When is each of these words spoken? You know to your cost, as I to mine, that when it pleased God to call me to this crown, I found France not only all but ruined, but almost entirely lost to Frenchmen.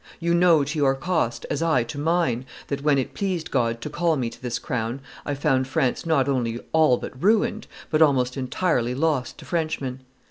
You 0.19 0.33
know 0.33 0.63
to 0.63 0.79
your 0.79 0.95
cost, 0.95 1.45
as 1.51 1.61
I 1.61 1.83
to 1.83 1.99
mine, 1.99 2.47
that 2.69 2.81
when 2.81 2.97
it 2.97 3.13
pleased 3.13 3.51
God 3.51 3.81
to 3.81 3.89
call 3.91 4.15
me 4.15 4.31
to 4.31 4.41
this 4.41 4.57
crown, 4.57 4.99
I 5.27 5.35
found 5.35 5.67
France 5.67 6.07
not 6.07 6.27
only 6.27 6.59
all 6.73 6.97
but 6.97 7.13
ruined, 7.23 7.67
but 7.91 8.01
almost 8.01 8.35
entirely 8.35 8.95
lost 8.95 9.37
to 9.37 9.45
Frenchmen. 9.45 9.99